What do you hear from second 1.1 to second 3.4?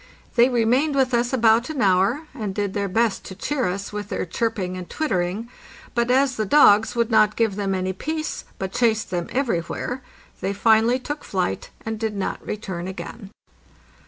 us about an hour, and did their best to